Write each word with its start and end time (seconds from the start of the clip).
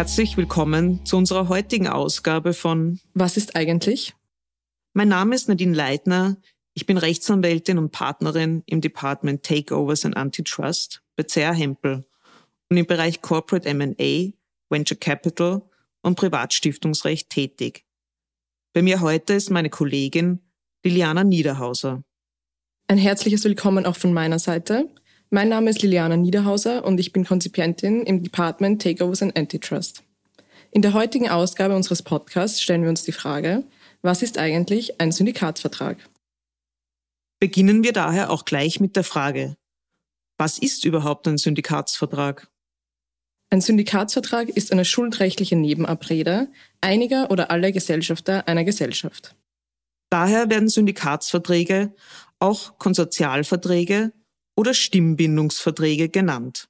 Herzlich 0.00 0.38
willkommen 0.38 1.04
zu 1.04 1.18
unserer 1.18 1.50
heutigen 1.50 1.86
Ausgabe 1.86 2.54
von 2.54 2.98
Was 3.12 3.36
ist 3.36 3.54
eigentlich? 3.54 4.14
Mein 4.94 5.08
Name 5.08 5.34
ist 5.34 5.46
Nadine 5.46 5.76
Leitner. 5.76 6.38
Ich 6.72 6.86
bin 6.86 6.96
Rechtsanwältin 6.96 7.76
und 7.76 7.92
Partnerin 7.92 8.62
im 8.64 8.80
Department 8.80 9.42
Takeovers 9.42 10.06
and 10.06 10.16
Antitrust 10.16 11.02
bei 11.16 11.24
CR 11.24 11.52
Hempel 11.52 12.06
und 12.70 12.78
im 12.78 12.86
Bereich 12.86 13.20
Corporate 13.20 13.68
M&A, 13.68 14.32
Venture 14.70 14.96
Capital 14.96 15.60
und 16.00 16.16
Privatstiftungsrecht 16.16 17.28
tätig. 17.28 17.84
Bei 18.72 18.80
mir 18.80 19.02
heute 19.02 19.34
ist 19.34 19.50
meine 19.50 19.68
Kollegin 19.68 20.40
Liliana 20.82 21.24
Niederhauser. 21.24 22.04
Ein 22.88 22.96
herzliches 22.96 23.44
Willkommen 23.44 23.84
auch 23.84 23.96
von 23.96 24.14
meiner 24.14 24.38
Seite. 24.38 24.88
Mein 25.32 25.48
Name 25.48 25.70
ist 25.70 25.80
Liliana 25.80 26.16
Niederhauser 26.16 26.84
und 26.84 26.98
ich 26.98 27.12
bin 27.12 27.24
Konzipientin 27.24 28.02
im 28.02 28.24
Department 28.24 28.82
Takeovers 28.82 29.22
and 29.22 29.38
Antitrust. 29.38 30.02
In 30.72 30.82
der 30.82 30.92
heutigen 30.92 31.28
Ausgabe 31.28 31.76
unseres 31.76 32.02
Podcasts 32.02 32.60
stellen 32.60 32.82
wir 32.82 32.88
uns 32.88 33.04
die 33.04 33.12
Frage, 33.12 33.62
was 34.02 34.22
ist 34.22 34.38
eigentlich 34.38 35.00
ein 35.00 35.12
Syndikatsvertrag? 35.12 35.98
Beginnen 37.38 37.84
wir 37.84 37.92
daher 37.92 38.30
auch 38.30 38.44
gleich 38.44 38.80
mit 38.80 38.96
der 38.96 39.04
Frage, 39.04 39.54
was 40.36 40.58
ist 40.58 40.84
überhaupt 40.84 41.28
ein 41.28 41.38
Syndikatsvertrag? 41.38 42.48
Ein 43.50 43.60
Syndikatsvertrag 43.60 44.48
ist 44.48 44.72
eine 44.72 44.84
schuldrechtliche 44.84 45.54
Nebenabrede 45.54 46.48
einiger 46.80 47.30
oder 47.30 47.52
aller 47.52 47.70
Gesellschafter 47.70 48.48
einer 48.48 48.64
Gesellschaft. 48.64 49.36
Daher 50.10 50.50
werden 50.50 50.68
Syndikatsverträge 50.68 51.94
auch 52.40 52.78
Konsortialverträge 52.78 54.12
oder 54.60 54.74
Stimmbindungsverträge 54.74 56.10
genannt. 56.10 56.68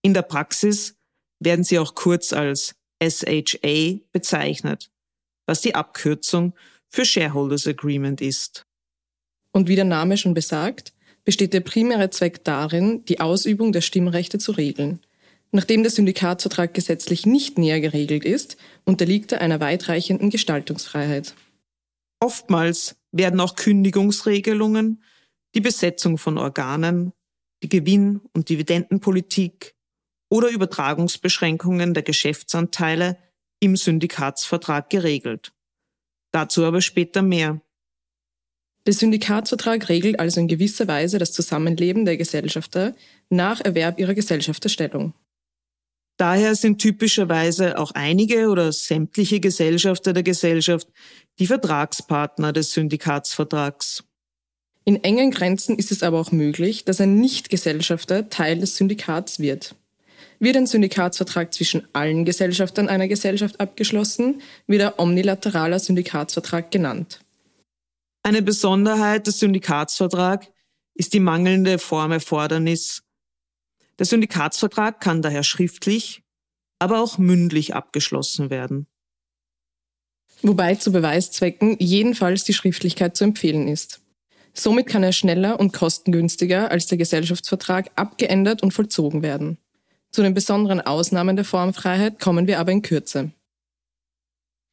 In 0.00 0.14
der 0.14 0.22
Praxis 0.22 0.94
werden 1.40 1.64
sie 1.64 1.80
auch 1.80 1.96
kurz 1.96 2.32
als 2.32 2.76
SHA 3.02 3.98
bezeichnet, 4.12 4.92
was 5.44 5.60
die 5.60 5.74
Abkürzung 5.74 6.54
für 6.88 7.04
Shareholders 7.04 7.66
Agreement 7.66 8.20
ist. 8.20 8.64
Und 9.50 9.66
wie 9.66 9.74
der 9.74 9.84
Name 9.84 10.16
schon 10.16 10.34
besagt, 10.34 10.94
besteht 11.24 11.52
der 11.52 11.62
primäre 11.62 12.10
Zweck 12.10 12.44
darin, 12.44 13.04
die 13.06 13.18
Ausübung 13.18 13.72
der 13.72 13.80
Stimmrechte 13.80 14.38
zu 14.38 14.52
regeln. 14.52 15.00
Nachdem 15.50 15.82
der 15.82 15.90
Syndikatsvertrag 15.90 16.74
gesetzlich 16.74 17.26
nicht 17.26 17.58
näher 17.58 17.80
geregelt 17.80 18.24
ist, 18.24 18.56
unterliegt 18.84 19.32
er 19.32 19.40
einer 19.40 19.58
weitreichenden 19.58 20.30
Gestaltungsfreiheit. 20.30 21.34
Oftmals 22.20 22.94
werden 23.10 23.40
auch 23.40 23.56
Kündigungsregelungen 23.56 25.02
die 25.54 25.60
Besetzung 25.60 26.18
von 26.18 26.38
Organen, 26.38 27.12
die 27.62 27.68
Gewinn- 27.68 28.20
und 28.32 28.48
Dividendenpolitik 28.48 29.74
oder 30.28 30.48
Übertragungsbeschränkungen 30.48 31.94
der 31.94 32.02
Geschäftsanteile 32.02 33.18
im 33.60 33.76
Syndikatsvertrag 33.76 34.90
geregelt. 34.90 35.52
Dazu 36.32 36.64
aber 36.64 36.80
später 36.80 37.22
mehr. 37.22 37.60
Der 38.86 38.92
Syndikatsvertrag 38.92 39.88
regelt 39.88 40.18
also 40.18 40.40
in 40.40 40.48
gewisser 40.48 40.88
Weise 40.88 41.18
das 41.18 41.32
Zusammenleben 41.32 42.04
der 42.04 42.16
Gesellschafter 42.16 42.94
nach 43.30 43.60
Erwerb 43.60 43.98
ihrer 43.98 44.14
Gesellschafterstellung. 44.14 45.14
Daher 46.16 46.54
sind 46.54 46.80
typischerweise 46.80 47.78
auch 47.78 47.92
einige 47.92 48.48
oder 48.48 48.72
sämtliche 48.72 49.40
Gesellschafter 49.40 50.12
der 50.12 50.22
Gesellschaft 50.22 50.88
die 51.38 51.46
Vertragspartner 51.46 52.52
des 52.52 52.72
Syndikatsvertrags. 52.72 54.03
In 54.86 55.02
engen 55.02 55.30
Grenzen 55.30 55.78
ist 55.78 55.90
es 55.90 56.02
aber 56.02 56.20
auch 56.20 56.30
möglich, 56.30 56.84
dass 56.84 57.00
ein 57.00 57.18
Nichtgesellschafter 57.18 58.28
Teil 58.28 58.58
des 58.58 58.76
Syndikats 58.76 59.38
wird. 59.38 59.74
Wird 60.40 60.56
ein 60.56 60.66
Syndikatsvertrag 60.66 61.54
zwischen 61.54 61.88
allen 61.94 62.26
Gesellschaftern 62.26 62.88
einer 62.88 63.08
Gesellschaft 63.08 63.60
abgeschlossen, 63.60 64.42
wird 64.66 64.82
er 64.82 64.98
omnilateraler 64.98 65.78
Syndikatsvertrag 65.78 66.70
genannt. 66.70 67.20
Eine 68.22 68.42
Besonderheit 68.42 69.26
des 69.26 69.38
Syndikatsvertrags 69.38 70.48
ist 70.94 71.14
die 71.14 71.20
mangelnde 71.20 71.78
Formerfordernis. 71.78 73.02
Der 73.98 74.06
Syndikatsvertrag 74.06 75.00
kann 75.00 75.22
daher 75.22 75.44
schriftlich, 75.44 76.22
aber 76.78 77.00
auch 77.00 77.16
mündlich 77.16 77.74
abgeschlossen 77.74 78.50
werden. 78.50 78.86
Wobei 80.42 80.74
zu 80.74 80.92
Beweiszwecken 80.92 81.76
jedenfalls 81.78 82.44
die 82.44 82.52
Schriftlichkeit 82.52 83.16
zu 83.16 83.24
empfehlen 83.24 83.66
ist. 83.66 84.03
Somit 84.56 84.86
kann 84.86 85.02
er 85.02 85.12
schneller 85.12 85.58
und 85.58 85.72
kostengünstiger 85.72 86.70
als 86.70 86.86
der 86.86 86.96
Gesellschaftsvertrag 86.96 87.90
abgeändert 87.96 88.62
und 88.62 88.72
vollzogen 88.72 89.22
werden. 89.22 89.58
Zu 90.12 90.22
den 90.22 90.32
besonderen 90.32 90.80
Ausnahmen 90.80 91.34
der 91.34 91.44
Formfreiheit 91.44 92.20
kommen 92.20 92.46
wir 92.46 92.60
aber 92.60 92.70
in 92.70 92.82
Kürze. 92.82 93.32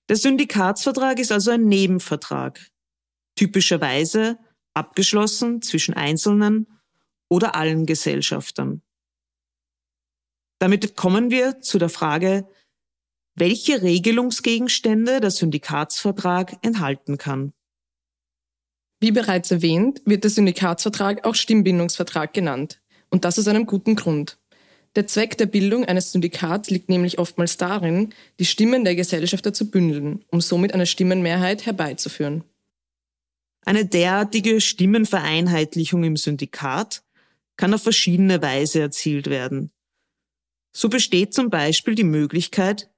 Der 0.08 0.18
Syndikatsvertrag 0.18 1.20
ist 1.20 1.32
also 1.32 1.52
ein 1.52 1.66
Nebenvertrag, 1.66 2.60
typischerweise 3.36 4.38
abgeschlossen 4.76 5.62
zwischen 5.64 5.96
Einzelnen 5.96 6.68
oder 7.28 7.56
allen 7.56 7.86
Gesellschaftern. 7.86 8.84
Damit 10.60 10.96
kommen 10.96 11.32
wir 11.32 11.60
zu 11.62 11.80
der 11.80 11.90
Frage, 11.90 12.48
welche 13.36 13.82
Regelungsgegenstände 13.82 15.22
der 15.22 15.32
Syndikatsvertrag 15.32 16.58
enthalten 16.62 17.18
kann. 17.18 17.54
Wie 19.02 19.12
bereits 19.12 19.50
erwähnt, 19.50 20.02
wird 20.06 20.24
der 20.24 20.32
Syndikatsvertrag 20.32 21.26
auch 21.26 21.34
Stimmbindungsvertrag 21.34 22.34
genannt. 22.34 22.80
Und 23.10 23.26
das 23.26 23.40
aus 23.40 23.48
einem 23.48 23.66
guten 23.66 23.96
Grund. 23.96 24.38
Der 24.96 25.08
Zweck 25.08 25.38
der 25.38 25.48
Bildung 25.48 25.86
eines 25.86 26.12
Syndikats 26.12 26.70
liegt 26.70 26.88
nämlich 26.88 27.18
oftmals 27.18 27.58
darin, 27.58 28.14
die 28.40 28.46
Stimmen 28.46 28.84
der 28.84 28.96
Gesellschafter 28.96 29.54
zu 29.54 29.72
bündeln, 29.72 30.24
um 30.30 30.40
somit 30.40 30.74
eine 30.74 30.86
Stimmenmehrheit 30.86 31.66
herbeizuführen. 31.66 32.44
Eine 33.66 33.86
derartige 33.86 34.62
Stimmenvereinheitlichung 34.62 36.04
im 36.04 36.16
Syndikat 36.16 37.04
kann 37.58 37.74
auf 37.74 37.84
verschiedene 37.84 38.42
Weise 38.42 38.82
erzielt 38.82 39.30
werden. 39.30 39.72
So 40.74 40.90
besteht 40.90 41.34
zum 41.34 41.50
Beispiel 41.50 41.96
die 41.96 42.04
Möglichkeit 42.04 42.90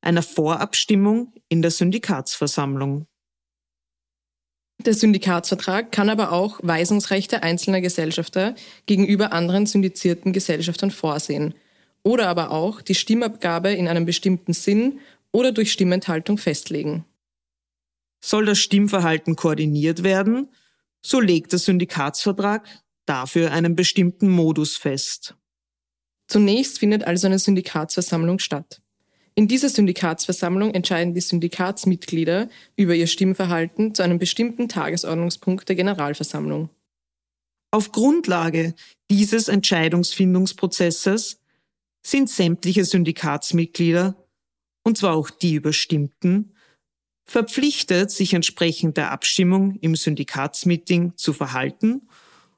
einer 0.00 0.22
Vorabstimmung 0.22 1.32
in 1.48 1.62
der 1.62 1.70
Syndikatsversammlung. 1.72 3.06
Der 4.84 4.94
Syndikatsvertrag 4.94 5.90
kann 5.90 6.08
aber 6.08 6.30
auch 6.30 6.60
Weisungsrechte 6.62 7.42
einzelner 7.42 7.80
Gesellschafter 7.80 8.54
gegenüber 8.86 9.32
anderen 9.32 9.66
syndizierten 9.66 10.32
Gesellschaftern 10.32 10.92
vorsehen 10.92 11.54
oder 12.04 12.28
aber 12.28 12.52
auch 12.52 12.80
die 12.80 12.94
Stimmabgabe 12.94 13.72
in 13.72 13.88
einem 13.88 14.06
bestimmten 14.06 14.52
Sinn 14.52 15.00
oder 15.32 15.52
durch 15.52 15.72
Stimmenthaltung 15.72 16.38
festlegen. 16.38 17.04
Soll 18.20 18.46
das 18.46 18.58
Stimmverhalten 18.58 19.36
koordiniert 19.36 20.04
werden, 20.04 20.48
so 21.00 21.20
legt 21.20 21.52
der 21.52 21.58
Syndikatsvertrag 21.58 22.68
dafür 23.04 23.52
einen 23.52 23.74
bestimmten 23.74 24.28
Modus 24.28 24.76
fest. 24.76 25.36
Zunächst 26.28 26.78
findet 26.78 27.04
also 27.04 27.26
eine 27.26 27.38
Syndikatsversammlung 27.38 28.38
statt. 28.38 28.80
In 29.38 29.46
dieser 29.46 29.68
Syndikatsversammlung 29.68 30.74
entscheiden 30.74 31.14
die 31.14 31.20
Syndikatsmitglieder 31.20 32.48
über 32.74 32.96
ihr 32.96 33.06
Stimmverhalten 33.06 33.94
zu 33.94 34.02
einem 34.02 34.18
bestimmten 34.18 34.68
Tagesordnungspunkt 34.68 35.68
der 35.68 35.76
Generalversammlung. 35.76 36.70
Auf 37.70 37.92
Grundlage 37.92 38.74
dieses 39.12 39.46
Entscheidungsfindungsprozesses 39.46 41.40
sind 42.04 42.28
sämtliche 42.28 42.84
Syndikatsmitglieder, 42.84 44.16
und 44.82 44.98
zwar 44.98 45.14
auch 45.14 45.30
die 45.30 45.54
Überstimmten, 45.54 46.56
verpflichtet, 47.24 48.10
sich 48.10 48.34
entsprechend 48.34 48.96
der 48.96 49.12
Abstimmung 49.12 49.76
im 49.76 49.94
Syndikatsmeeting 49.94 51.16
zu 51.16 51.32
verhalten 51.32 52.08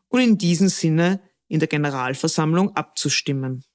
und 0.08 0.20
in 0.20 0.38
diesem 0.38 0.70
Sinne 0.70 1.20
in 1.46 1.58
der 1.58 1.68
Generalversammlung 1.68 2.74
abzustimmen. 2.74 3.66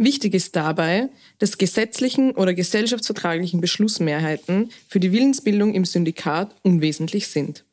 Wichtig 0.00 0.34
ist 0.34 0.54
dabei, 0.54 1.10
dass 1.38 1.58
gesetzlichen 1.58 2.30
oder 2.30 2.54
gesellschaftsvertraglichen 2.54 3.60
Beschlussmehrheiten 3.60 4.70
für 4.88 5.00
die 5.00 5.10
Willensbildung 5.10 5.74
im 5.74 5.84
Syndikat 5.84 6.54
unwesentlich 6.62 7.26
sind. 7.26 7.64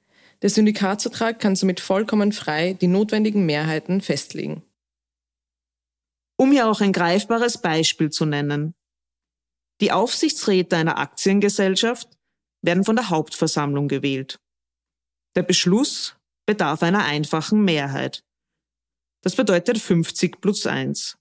Der 0.42 0.50
Syndikatsvertrag 0.50 1.39
kann 1.39 1.56
somit 1.56 1.80
vollkommen 1.80 2.31
frei 2.31 2.74
die 2.74 2.88
notwendigen 2.88 3.45
Mehrheiten 3.45 4.01
festlegen. 4.01 4.63
Um 6.36 6.51
hier 6.51 6.68
auch 6.68 6.81
ein 6.81 6.92
greifbares 6.92 7.60
Beispiel 7.60 8.10
zu 8.10 8.25
nennen. 8.25 8.74
Die 9.80 9.92
Aufsichtsräte 9.92 10.78
einer 10.78 10.98
Aktiengesellschaft 10.98 12.10
werden 12.63 12.83
von 12.83 12.95
der 12.95 13.10
Hauptversammlung 13.12 13.88
gewählt. 13.88 14.39
Der 15.36 15.44
Beschluss 15.44 16.16
bedarf 16.48 16.81
einer 16.81 17.06
einfachen 17.06 17.63
Mehrheit. 17.63 18.24
Das 19.21 19.36
bedeutet 19.36 19.78
50 19.78 20.42
plus 20.42 20.66
1. 20.66 21.18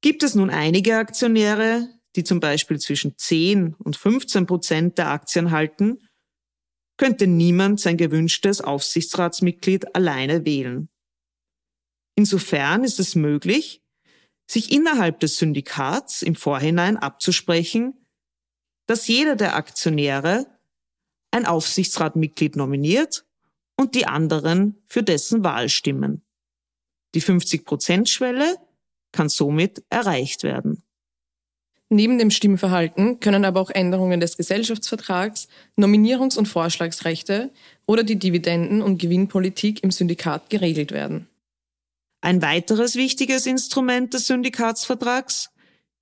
Gibt 0.00 0.22
es 0.22 0.34
nun 0.34 0.50
einige 0.50 0.96
Aktionäre, 0.96 1.88
die 2.16 2.24
zum 2.24 2.40
Beispiel 2.40 2.78
zwischen 2.78 3.16
10 3.16 3.74
und 3.74 3.96
15 3.96 4.46
Prozent 4.46 4.98
der 4.98 5.10
Aktien 5.10 5.50
halten, 5.50 6.08
könnte 6.96 7.26
niemand 7.26 7.80
sein 7.80 7.96
gewünschtes 7.96 8.60
Aufsichtsratsmitglied 8.60 9.94
alleine 9.94 10.44
wählen. 10.44 10.88
Insofern 12.16 12.82
ist 12.82 12.98
es 12.98 13.14
möglich, 13.14 13.82
sich 14.50 14.72
innerhalb 14.72 15.20
des 15.20 15.36
Syndikats 15.36 16.22
im 16.22 16.34
Vorhinein 16.34 16.96
abzusprechen, 16.96 17.94
dass 18.86 19.06
jeder 19.06 19.36
der 19.36 19.54
Aktionäre 19.54 20.46
ein 21.30 21.46
Aufsichtsratmitglied 21.46 22.56
nominiert 22.56 23.26
und 23.76 23.94
die 23.94 24.06
anderen 24.06 24.82
für 24.86 25.02
dessen 25.02 25.44
Wahl 25.44 25.68
stimmen. 25.68 26.24
Die 27.14 27.22
50-Prozent-Schwelle 27.22 28.56
kann 29.12 29.28
somit 29.28 29.82
erreicht 29.90 30.42
werden. 30.42 30.82
Neben 31.90 32.18
dem 32.18 32.30
Stimmverhalten 32.30 33.18
können 33.18 33.46
aber 33.46 33.60
auch 33.60 33.70
Änderungen 33.70 34.20
des 34.20 34.36
Gesellschaftsvertrags, 34.36 35.48
Nominierungs- 35.76 36.36
und 36.36 36.46
Vorschlagsrechte 36.46 37.50
oder 37.86 38.02
die 38.02 38.18
Dividenden- 38.18 38.82
und 38.82 38.98
Gewinnpolitik 38.98 39.82
im 39.82 39.90
Syndikat 39.90 40.50
geregelt 40.50 40.92
werden. 40.92 41.28
Ein 42.20 42.42
weiteres 42.42 42.96
wichtiges 42.96 43.46
Instrument 43.46 44.12
des 44.12 44.26
Syndikatsvertrags 44.26 45.50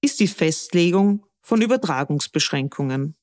ist 0.00 0.19
die 0.19 0.29
Festlegung 0.29 1.25
von 1.41 1.62
Übertragungsbeschränkungen. 1.62 3.14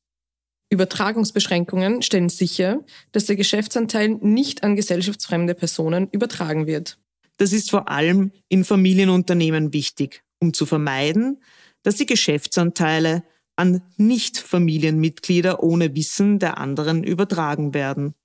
Übertragungsbeschränkungen 0.69 2.01
stellen 2.01 2.29
sicher, 2.29 2.83
dass 3.11 3.25
der 3.25 3.35
Geschäftsanteil 3.35 4.09
nicht 4.09 4.63
an 4.63 4.75
gesellschaftsfremde 4.75 5.53
Personen 5.53 6.07
übertragen 6.11 6.65
wird. 6.65 6.97
Das 7.37 7.53
ist 7.53 7.71
vor 7.71 7.89
allem 7.89 8.31
in 8.47 8.63
Familienunternehmen 8.63 9.73
wichtig, 9.73 10.23
um 10.39 10.53
zu 10.53 10.65
vermeiden, 10.65 11.41
dass 11.81 11.95
die 11.95 12.05
Geschäftsanteile 12.05 13.23
an 13.55 13.81
Nicht-Familienmitglieder 13.97 15.61
ohne 15.61 15.95
Wissen 15.95 16.39
der 16.39 16.57
anderen 16.57 17.03
übertragen 17.03 17.73
werden. 17.73 18.15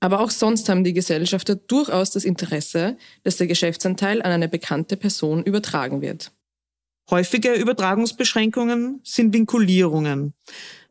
Aber 0.00 0.20
auch 0.20 0.30
sonst 0.30 0.68
haben 0.68 0.82
die 0.82 0.94
Gesellschafter 0.94 1.54
durchaus 1.54 2.10
das 2.10 2.24
Interesse, 2.24 2.96
dass 3.22 3.36
der 3.36 3.46
Geschäftsanteil 3.46 4.22
an 4.22 4.32
eine 4.32 4.48
bekannte 4.48 4.96
Person 4.96 5.44
übertragen 5.44 6.00
wird. 6.00 6.32
Häufige 7.10 7.52
Übertragungsbeschränkungen 7.52 9.00
sind 9.04 9.34
Vinkulierungen. 9.34 10.32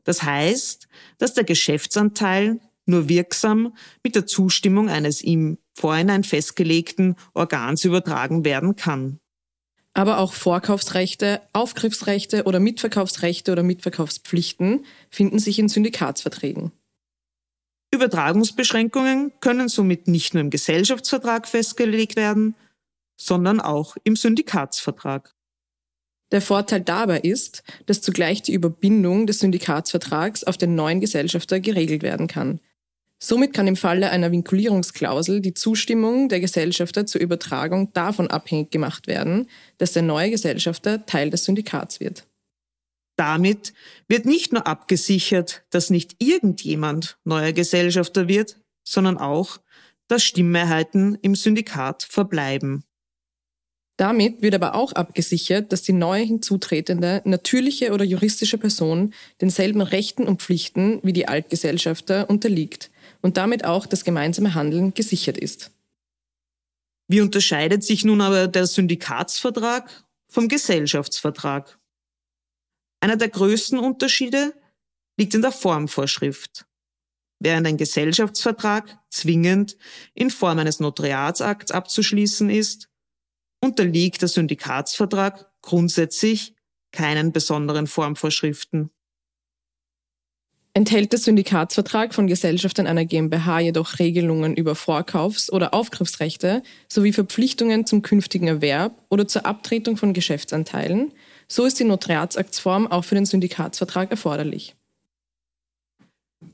Das 0.03 0.23
heißt, 0.23 0.87
dass 1.17 1.33
der 1.33 1.43
Geschäftsanteil 1.43 2.59
nur 2.89 3.07
wirksam 3.07 3.75
mit 4.03 4.15
der 4.15 4.25
Zustimmung 4.25 4.89
eines 4.89 5.21
ihm 5.21 5.57
vorhinein 5.73 6.23
festgelegten 6.23 7.15
Organs 7.33 7.85
übertragen 7.85 8.43
werden 8.43 8.75
kann. 8.75 9.19
Aber 9.93 10.19
auch 10.19 10.33
Vorkaufsrechte, 10.33 11.41
Aufgriffsrechte 11.53 12.43
oder 12.43 12.59
Mitverkaufsrechte 12.59 13.51
oder 13.51 13.63
Mitverkaufspflichten 13.63 14.85
finden 15.09 15.39
sich 15.39 15.59
in 15.59 15.69
Syndikatsverträgen. 15.69 16.71
Übertragungsbeschränkungen 17.91 19.33
können 19.39 19.67
somit 19.67 20.07
nicht 20.07 20.33
nur 20.33 20.41
im 20.41 20.51
Gesellschaftsvertrag 20.51 21.47
festgelegt 21.47 22.15
werden, 22.15 22.55
sondern 23.19 23.59
auch 23.59 23.97
im 24.03 24.15
Syndikatsvertrag. 24.15 25.33
Der 26.31 26.41
Vorteil 26.41 26.81
dabei 26.81 27.19
ist, 27.19 27.63
dass 27.87 28.01
zugleich 28.01 28.43
die 28.43 28.53
Überbindung 28.53 29.25
des 29.25 29.39
Syndikatsvertrags 29.39 30.43
auf 30.43 30.57
den 30.57 30.75
neuen 30.75 31.01
Gesellschafter 31.01 31.59
geregelt 31.59 32.03
werden 32.03 32.27
kann. 32.27 32.59
Somit 33.21 33.53
kann 33.53 33.67
im 33.67 33.75
Falle 33.75 34.11
einer 34.11 34.31
Vinkulierungsklausel 34.31 35.41
die 35.41 35.53
Zustimmung 35.53 36.29
der 36.29 36.39
Gesellschafter 36.39 37.05
zur 37.05 37.19
Übertragung 37.19 37.91
davon 37.91 38.27
abhängig 38.27 38.71
gemacht 38.71 39.07
werden, 39.07 39.49
dass 39.77 39.91
der 39.91 40.03
neue 40.03 40.31
Gesellschafter 40.31 41.05
Teil 41.05 41.29
des 41.29 41.43
Syndikats 41.43 41.99
wird. 41.99 42.25
Damit 43.17 43.73
wird 44.07 44.25
nicht 44.25 44.53
nur 44.53 44.65
abgesichert, 44.65 45.63
dass 45.69 45.89
nicht 45.89 46.15
irgendjemand 46.23 47.17
neuer 47.25 47.51
Gesellschafter 47.51 48.29
wird, 48.29 48.55
sondern 48.85 49.17
auch, 49.17 49.59
dass 50.07 50.23
Stimmmehrheiten 50.23 51.17
im 51.21 51.35
Syndikat 51.35 52.03
verbleiben. 52.03 52.85
Damit 53.97 54.41
wird 54.41 54.55
aber 54.55 54.75
auch 54.75 54.93
abgesichert, 54.93 55.73
dass 55.73 55.81
die 55.81 55.91
neu 55.91 56.25
hinzutretende 56.25 57.21
natürliche 57.25 57.91
oder 57.91 58.05
juristische 58.05 58.57
Person 58.57 59.13
denselben 59.41 59.81
Rechten 59.81 60.25
und 60.25 60.41
Pflichten 60.41 61.01
wie 61.03 61.11
die 61.11 61.27
Altgesellschafter 61.27 62.29
unterliegt 62.29 62.89
und 63.21 63.37
damit 63.37 63.65
auch 63.65 63.85
das 63.85 64.03
gemeinsame 64.03 64.53
Handeln 64.53 64.93
gesichert 64.93 65.37
ist. 65.37 65.71
Wie 67.07 67.21
unterscheidet 67.21 67.83
sich 67.83 68.05
nun 68.05 68.21
aber 68.21 68.47
der 68.47 68.67
Syndikatsvertrag 68.67 70.05
vom 70.27 70.47
Gesellschaftsvertrag? 70.47 71.79
Einer 73.01 73.17
der 73.17 73.29
größten 73.29 73.79
Unterschiede 73.79 74.53
liegt 75.17 75.33
in 75.33 75.41
der 75.41 75.51
Formvorschrift. 75.51 76.65
Während 77.41 77.65
ein 77.67 77.77
Gesellschaftsvertrag 77.77 78.99
zwingend 79.09 79.77
in 80.13 80.29
Form 80.29 80.59
eines 80.59 80.79
Notariatsakts 80.79 81.71
abzuschließen 81.71 82.49
ist, 82.49 82.89
unterliegt 83.61 84.21
der 84.21 84.29
Syndikatsvertrag 84.29 85.51
grundsätzlich 85.61 86.53
keinen 86.91 87.31
besonderen 87.31 87.87
Formvorschriften. 87.87 88.91
Enthält 90.73 91.11
der 91.11 91.19
Syndikatsvertrag 91.19 92.13
von 92.13 92.27
Gesellschaften 92.27 92.85
einer 92.85 93.03
GmbH 93.03 93.59
jedoch 93.59 93.97
Regelungen 93.97 94.55
über 94.55 94.75
Vorkaufs- 94.75 95.51
oder 95.51 95.73
Aufgriffsrechte 95.73 96.61
sowie 96.87 97.11
Verpflichtungen 97.11 97.87
zum 97.87 98.03
künftigen 98.03 98.47
Erwerb 98.47 98.93
oder 99.09 99.27
zur 99.27 99.45
Abtretung 99.45 99.97
von 99.97 100.13
Geschäftsanteilen, 100.13 101.11
so 101.47 101.65
ist 101.65 101.79
die 101.79 101.85
Notariatsaktsform 101.85 102.87
auch 102.87 103.03
für 103.03 103.15
den 103.15 103.25
Syndikatsvertrag 103.25 104.11
erforderlich. 104.11 104.75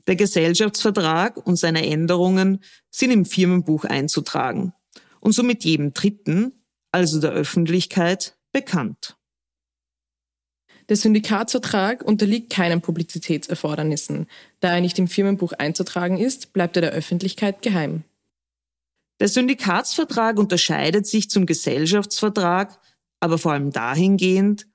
Der 0.06 0.16
Gesellschaftsvertrag 0.16 1.36
und 1.46 1.56
seine 1.56 1.86
Änderungen 1.86 2.60
sind 2.90 3.10
im 3.10 3.26
Firmenbuch 3.26 3.84
einzutragen 3.84 4.72
und 5.20 5.32
somit 5.32 5.64
jedem 5.64 5.92
Dritten, 5.92 6.52
also 6.90 7.20
der 7.20 7.32
Öffentlichkeit, 7.32 8.36
bekannt. 8.52 9.15
Der 10.88 10.96
Syndikatsvertrag 10.96 12.02
unterliegt 12.02 12.50
keinen 12.50 12.80
Publizitätserfordernissen. 12.80 14.28
Da 14.60 14.74
er 14.74 14.80
nicht 14.80 14.98
im 14.98 15.08
Firmenbuch 15.08 15.52
einzutragen 15.52 16.18
ist, 16.18 16.52
bleibt 16.52 16.76
er 16.76 16.82
der 16.82 16.92
Öffentlichkeit 16.92 17.62
geheim. 17.62 18.04
Der 19.18 19.28
Syndikatsvertrag 19.28 20.38
unterscheidet 20.38 21.06
sich 21.06 21.30
zum 21.30 21.46
Gesellschaftsvertrag 21.46 22.78
aber 23.20 23.38
vor 23.38 23.52
allem 23.52 23.72
dahingehend, 23.72 24.66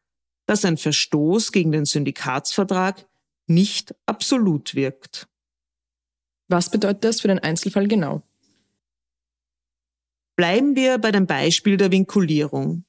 dass 0.46 0.66
ein 0.66 0.78
Verstoß 0.78 1.52
gegen 1.52 1.72
den 1.72 1.86
Syndikatsvertrag 1.86 3.07
nicht 3.48 3.96
absolut 4.06 4.75
wirkt. 4.75 5.28
Was 6.50 6.69
bedeutet 6.69 7.04
das 7.04 7.21
für 7.21 7.28
den 7.28 7.40
Einzelfall 7.40 7.88
genau? 7.88 8.24
Bleiben 10.35 10.76
wir 10.76 10.97
bei 10.97 11.12
dem 11.12 11.28
Beispiel 11.28 11.78
der 11.78 11.92
Vinkulierung. 11.92 12.83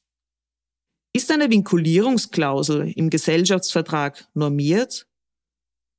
Ist 1.15 1.31
eine 1.31 1.51
Vinkulierungsklausel 1.51 2.91
im 2.97 3.11
Gesellschaftsvertrag 3.11 4.29
normiert 4.33 5.07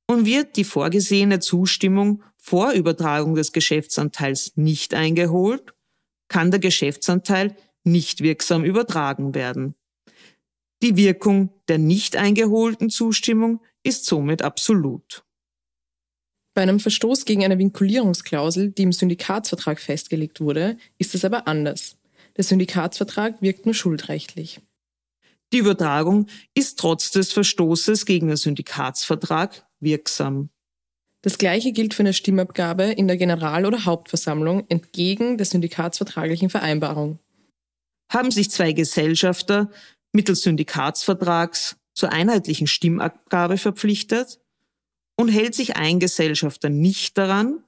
und 0.08 0.26
wird 0.26 0.56
die 0.56 0.64
vorgesehene 0.64 1.38
Zustimmung 1.38 2.22
vor 2.36 2.72
Übertragung 2.72 3.36
des 3.36 3.52
Geschäftsanteils 3.52 4.56
nicht 4.56 4.92
eingeholt, 4.92 5.72
kann 6.28 6.50
der 6.50 6.60
Geschäftsanteil 6.60 7.56
nicht 7.84 8.22
wirksam 8.22 8.64
übertragen 8.64 9.34
werden. 9.34 9.74
Die 10.82 10.96
Wirkung 10.96 11.50
der 11.68 11.78
nicht 11.78 12.16
eingeholten 12.16 12.90
Zustimmung 12.90 13.60
ist 13.84 14.06
somit 14.06 14.42
absolut. 14.42 15.24
Bei 16.54 16.62
einem 16.62 16.80
Verstoß 16.80 17.24
gegen 17.24 17.44
eine 17.44 17.58
Vinkulierungsklausel, 17.58 18.72
die 18.72 18.82
im 18.82 18.92
Syndikatsvertrag 18.92 19.80
festgelegt 19.80 20.40
wurde, 20.40 20.76
ist 20.98 21.14
es 21.14 21.24
aber 21.24 21.46
anders. 21.46 21.98
Der 22.36 22.44
Syndikatsvertrag 22.44 23.40
wirkt 23.42 23.64
nur 23.64 23.74
schuldrechtlich. 23.74 24.60
Die 25.52 25.58
Übertragung 25.58 26.26
ist 26.54 26.78
trotz 26.78 27.10
des 27.10 27.32
Verstoßes 27.32 28.06
gegen 28.06 28.28
den 28.28 28.36
Syndikatsvertrag 28.36 29.66
wirksam. 29.80 30.50
Das 31.22 31.38
Gleiche 31.38 31.72
gilt 31.72 31.94
für 31.94 32.02
eine 32.02 32.12
Stimmabgabe 32.12 32.84
in 32.84 33.06
der 33.08 33.16
General- 33.16 33.64
oder 33.64 33.84
Hauptversammlung 33.84 34.66
entgegen 34.68 35.38
der 35.38 35.46
syndikatsvertraglichen 35.46 36.50
Vereinbarung. 36.50 37.18
Haben 38.12 38.30
sich 38.30 38.50
zwei 38.50 38.72
Gesellschafter 38.72 39.70
mittels 40.12 40.42
Syndikatsvertrags 40.42 41.76
zur 41.94 42.12
einheitlichen 42.12 42.66
Stimmabgabe 42.66 43.56
verpflichtet 43.56 44.40
und 45.16 45.28
hält 45.28 45.54
sich 45.54 45.76
ein 45.76 46.00
Gesellschafter 46.00 46.68
nicht 46.68 47.16
daran, 47.16 47.64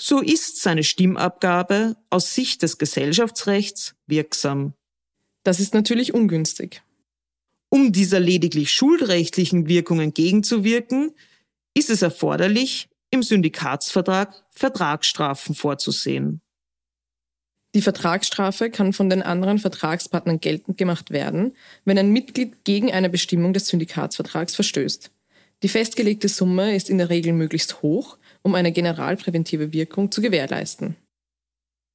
so 0.00 0.20
ist 0.20 0.60
seine 0.60 0.82
Stimmabgabe 0.82 1.96
aus 2.10 2.34
Sicht 2.34 2.62
des 2.62 2.76
Gesellschaftsrechts 2.76 3.94
wirksam. 4.06 4.74
Das 5.42 5.60
ist 5.60 5.74
natürlich 5.74 6.14
ungünstig. 6.14 6.82
Um 7.68 7.92
dieser 7.92 8.20
lediglich 8.20 8.70
schuldrechtlichen 8.70 9.66
Wirkung 9.66 10.00
entgegenzuwirken, 10.00 11.12
ist 11.74 11.90
es 11.90 12.02
erforderlich, 12.02 12.88
im 13.10 13.22
Syndikatsvertrag 13.22 14.42
Vertragsstrafen 14.50 15.54
vorzusehen. 15.54 16.40
Die 17.74 17.82
Vertragsstrafe 17.82 18.70
kann 18.70 18.92
von 18.92 19.08
den 19.08 19.22
anderen 19.22 19.58
Vertragspartnern 19.58 20.40
geltend 20.40 20.76
gemacht 20.76 21.10
werden, 21.10 21.56
wenn 21.84 21.98
ein 21.98 22.12
Mitglied 22.12 22.64
gegen 22.64 22.92
eine 22.92 23.08
Bestimmung 23.08 23.54
des 23.54 23.68
Syndikatsvertrags 23.68 24.54
verstößt. 24.54 25.10
Die 25.62 25.68
festgelegte 25.68 26.28
Summe 26.28 26.74
ist 26.74 26.90
in 26.90 26.98
der 26.98 27.08
Regel 27.08 27.32
möglichst 27.32 27.80
hoch, 27.80 28.18
um 28.42 28.54
eine 28.54 28.72
generalpräventive 28.72 29.72
Wirkung 29.72 30.10
zu 30.10 30.20
gewährleisten. 30.20 30.96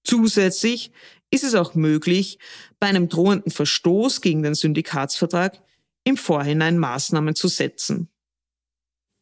Zusätzlich 0.08 0.92
ist 1.32 1.44
es 1.44 1.54
auch 1.54 1.76
möglich, 1.76 2.40
bei 2.80 2.88
einem 2.88 3.10
drohenden 3.10 3.52
Verstoß 3.52 4.22
gegen 4.22 4.42
den 4.42 4.56
Syndikatsvertrag 4.56 5.62
im 6.06 6.16
Vorhinein 6.16 6.78
Maßnahmen 6.78 7.36
zu 7.36 7.50
setzen. 7.50 8.08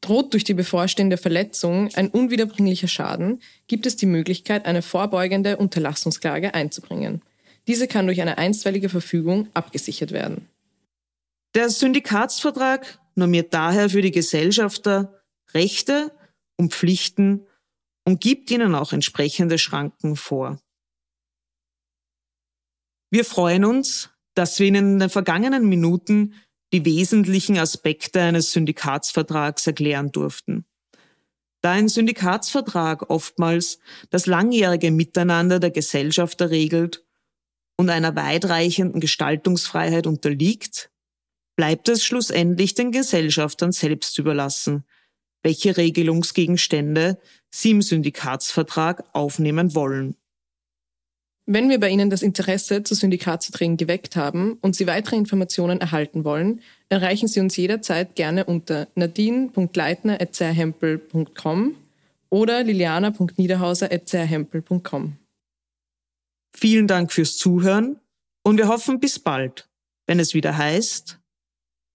Droht 0.02 0.34
durch 0.34 0.44
die 0.44 0.54
bevorstehende 0.54 1.18
Verletzung 1.18 1.90
ein 1.96 2.10
unwiederbringlicher 2.10 2.88
Schaden, 2.88 3.42
gibt 3.66 3.88
es 3.88 3.96
die 3.96 4.06
Möglichkeit, 4.06 4.68
eine 4.68 4.84
vorbeugende 4.84 5.58
Unterlassungsklage 5.58 6.54
einzubringen. 6.54 7.24
Diese 7.66 7.88
kann 7.88 8.06
durch 8.06 8.22
eine 8.22 8.38
einstweilige 8.38 8.90
Verfügung 8.90 9.48
abgesichert 9.56 10.12
werden. 10.12 10.48
Der 11.56 11.70
Syndikatsvertrag 11.70 13.00
normiert 13.16 13.56
daher 13.56 13.90
für 13.90 14.04
die 14.04 14.12
Gesellschafter 14.12 15.24
Rechte 15.56 16.12
und 16.58 16.76
Pflichten 16.76 17.48
und 18.04 18.22
gibt 18.22 18.52
ihnen 18.52 18.76
auch 18.76 18.94
entsprechende 18.94 19.58
Schranken 19.58 20.16
vor. 20.16 20.60
Wir 23.10 23.26
freuen 23.26 23.66
uns, 23.66 24.10
dass 24.34 24.60
wir 24.60 24.68
Ihnen 24.68 24.94
in 24.94 25.00
den 25.00 25.10
vergangenen 25.10 25.68
Minuten 25.68 26.34
die 26.74 26.86
wesentlichen 26.86 27.58
Aspekte 27.58 28.22
eines 28.22 28.52
Syndikatsvertrags 28.52 29.66
erklären 29.68 30.12
durften. 30.12 30.66
Da 31.62 31.72
ein 31.72 31.88
Syndikatsvertrag 31.88 33.10
oftmals 33.10 33.80
das 34.10 34.26
langjährige 34.26 34.92
Miteinander 34.92 35.60
der 35.60 35.72
Gesellschafter 35.72 36.50
regelt 36.52 37.04
und 37.78 37.90
einer 37.90 38.16
weitreichenden 38.16 39.02
Gestaltungsfreiheit 39.02 40.06
unterliegt, 40.06 40.92
bleibt 41.56 41.90
es 41.90 42.04
schlussendlich 42.04 42.74
den 42.74 42.92
Gesellschaftern 42.92 43.72
selbst 43.72 44.18
überlassen, 44.20 44.84
welche 45.42 45.78
Regelungsgegenstände 45.78 47.18
sie 47.50 47.72
im 47.72 47.82
Syndikatsvertrag 47.82 49.04
aufnehmen 49.14 49.76
wollen. 49.76 50.18
Wenn 51.48 51.70
wir 51.70 51.80
bei 51.80 51.90
Ihnen 51.90 52.10
das 52.10 52.24
Interesse 52.24 52.82
zu 52.82 52.96
Syndikatsverträgen 52.96 53.78
geweckt 53.78 54.16
haben 54.16 54.58
und 54.62 54.76
Sie 54.76 54.88
weitere 54.88 55.16
Informationen 55.16 55.80
erhalten 55.80 56.24
wollen, 56.24 56.62
erreichen 56.90 57.28
Sie 57.28 57.40
uns 57.40 57.56
jederzeit 57.56 58.16
gerne 58.16 58.46
unter 58.46 58.88
nadine.leitner.com 58.96 61.76
oder 62.30 62.64
liliana.niederhauser.com. 62.64 65.18
Vielen 66.58 66.88
Dank 66.88 67.12
fürs 67.12 67.38
Zuhören 67.38 68.00
und 68.44 68.58
wir 68.58 68.68
hoffen 68.68 69.00
bis 69.00 69.20
bald, 69.20 69.70
wenn 70.08 70.20
es 70.20 70.34
wieder 70.34 70.58
heißt, 70.58 71.20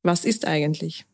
was 0.04 0.24
ist 0.24 0.46
eigentlich? 0.46 1.06